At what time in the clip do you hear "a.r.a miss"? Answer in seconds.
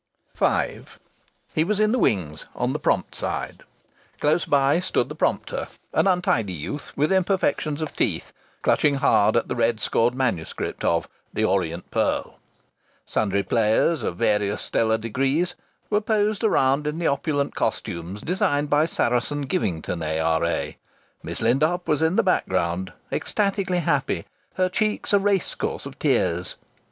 20.01-21.41